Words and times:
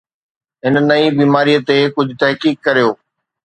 هن 0.63 0.75
نئين 0.87 1.11
بيماري 1.19 1.55
تي 1.67 1.77
ڪجهه 1.95 2.19
تحقيق 2.21 2.55
ڪريو 2.65 2.89